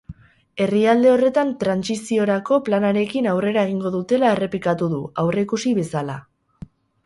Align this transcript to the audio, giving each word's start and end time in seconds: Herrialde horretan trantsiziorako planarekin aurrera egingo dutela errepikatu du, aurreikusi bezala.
Herrialde 0.63 1.11
horretan 1.15 1.51
trantsiziorako 1.63 2.59
planarekin 2.71 3.29
aurrera 3.35 3.67
egingo 3.69 3.95
dutela 3.99 4.33
errepikatu 4.39 4.91
du, 4.99 5.03
aurreikusi 5.25 5.79
bezala. 5.85 6.21